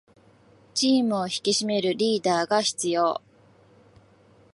[0.73, 3.21] チームを引き締めるリーダーが必要